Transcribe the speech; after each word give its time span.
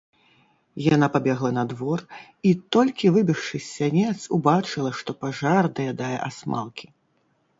Яна 0.83 1.07
пабегла 1.15 1.49
на 1.57 1.65
двор 1.73 1.99
і, 2.51 2.53
толькі 2.77 3.11
выбегшы 3.17 3.61
з 3.63 3.63
сянец, 3.75 4.15
убачыла, 4.37 4.91
што 5.01 5.17
пажар 5.25 5.63
даядае 5.81 6.13
асмалкі. 6.29 6.87